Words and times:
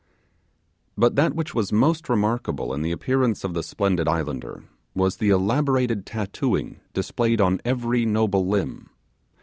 But 0.97 1.15
that 1.15 1.35
which 1.35 1.53
was 1.53 1.71
most 1.71 2.09
remarkable 2.09 2.73
in 2.73 2.81
the 2.81 2.91
appearance 2.91 3.43
of 3.43 3.53
this 3.53 3.67
splendid 3.67 4.07
islander 4.07 4.63
was 4.95 5.17
the 5.17 5.29
elaborate 5.29 6.07
tattooing 6.07 6.79
displayed 6.91 7.39
on 7.39 7.61
every 7.65 8.03
noble 8.07 8.47
limb. 8.47 8.89